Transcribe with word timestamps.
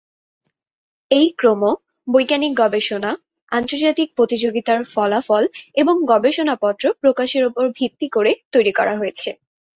এই 1.11 1.27
ক্রম 1.37 1.61
বৈজ্ঞানিক 2.07 2.53
গবেষণা, 2.61 3.11
আন্তর্জাতিক 3.51 4.07
প্রতিযোগিতার 4.17 4.79
ফলাফল 4.93 5.43
এবং 5.75 5.95
গবেষণাপত্র 6.05 6.83
প্রকাশের 7.01 7.43
উপর 7.45 7.63
ভিত্তি 7.77 8.07
করে 8.09 8.31
তৈরি 8.53 8.71
করা 8.71 8.93
হয়েছে। 8.97 9.29